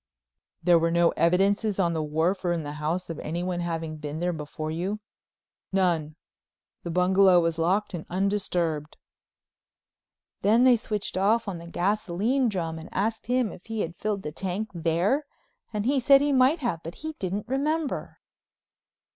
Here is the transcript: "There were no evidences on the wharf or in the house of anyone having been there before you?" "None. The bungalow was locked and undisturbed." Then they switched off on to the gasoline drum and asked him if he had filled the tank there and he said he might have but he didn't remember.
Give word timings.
"There 0.63 0.79
were 0.79 0.89
no 0.89 1.09
evidences 1.11 1.77
on 1.77 1.93
the 1.93 2.01
wharf 2.01 2.43
or 2.43 2.51
in 2.53 2.63
the 2.63 2.71
house 2.81 3.11
of 3.11 3.19
anyone 3.19 3.59
having 3.59 3.97
been 3.97 4.19
there 4.19 4.33
before 4.33 4.71
you?" 4.71 4.99
"None. 5.71 6.15
The 6.81 6.89
bungalow 6.89 7.39
was 7.39 7.59
locked 7.59 7.93
and 7.93 8.07
undisturbed." 8.09 8.97
Then 10.41 10.63
they 10.63 10.75
switched 10.75 11.17
off 11.17 11.47
on 11.47 11.59
to 11.59 11.65
the 11.67 11.71
gasoline 11.71 12.49
drum 12.49 12.79
and 12.79 12.89
asked 12.91 13.27
him 13.27 13.51
if 13.51 13.67
he 13.67 13.81
had 13.81 13.95
filled 13.95 14.23
the 14.23 14.31
tank 14.31 14.69
there 14.73 15.27
and 15.71 15.85
he 15.85 15.99
said 15.99 16.19
he 16.19 16.33
might 16.33 16.61
have 16.61 16.81
but 16.81 16.95
he 17.05 17.13
didn't 17.19 17.47
remember. 17.47 18.17